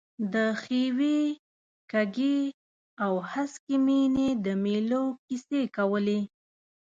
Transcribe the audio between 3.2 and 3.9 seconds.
هسکې